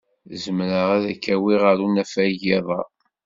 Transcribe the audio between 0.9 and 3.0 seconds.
ad k-awiɣ ɣer unafag iḍ-a.